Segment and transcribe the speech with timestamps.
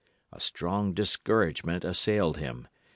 [0.33, 2.67] A strong discouragement assailed him.